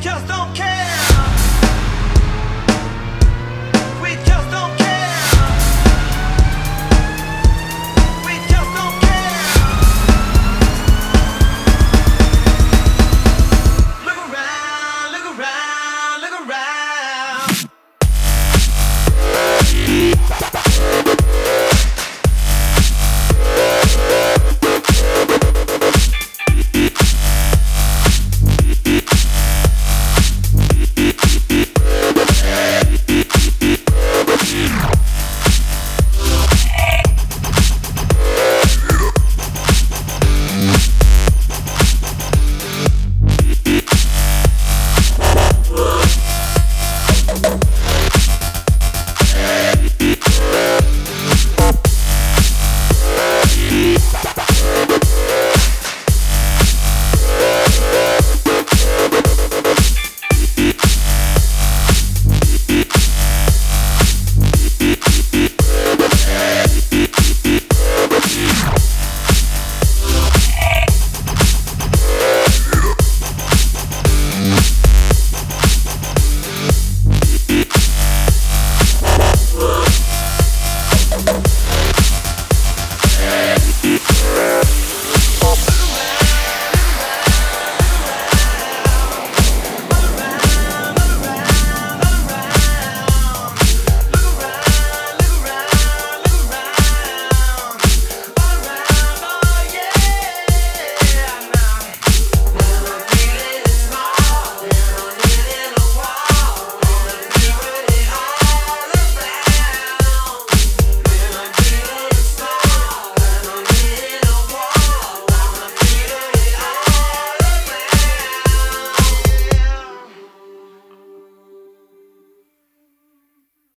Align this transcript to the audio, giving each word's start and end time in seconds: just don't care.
just 0.00 0.28
don't 0.28 0.54
care. 0.54 0.97